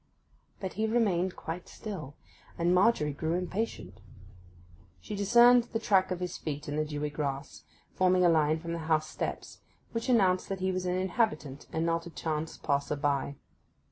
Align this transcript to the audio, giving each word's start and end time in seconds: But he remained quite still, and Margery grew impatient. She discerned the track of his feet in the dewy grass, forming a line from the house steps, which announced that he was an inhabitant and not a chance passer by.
But 0.59 0.73
he 0.73 0.87
remained 0.87 1.35
quite 1.35 1.67
still, 1.69 2.15
and 2.57 2.73
Margery 2.73 3.13
grew 3.13 3.35
impatient. 3.35 4.01
She 4.99 5.15
discerned 5.15 5.65
the 5.65 5.79
track 5.79 6.09
of 6.09 6.21
his 6.21 6.39
feet 6.39 6.67
in 6.67 6.75
the 6.75 6.85
dewy 6.85 7.11
grass, 7.11 7.65
forming 7.93 8.25
a 8.25 8.29
line 8.29 8.59
from 8.59 8.73
the 8.73 8.79
house 8.89 9.07
steps, 9.07 9.59
which 9.91 10.09
announced 10.09 10.49
that 10.49 10.59
he 10.59 10.71
was 10.71 10.87
an 10.87 10.95
inhabitant 10.95 11.67
and 11.71 11.85
not 11.85 12.07
a 12.07 12.09
chance 12.09 12.57
passer 12.57 12.95
by. 12.95 13.35